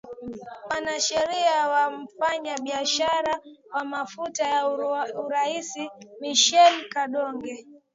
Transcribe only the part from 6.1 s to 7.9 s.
michael kodokoski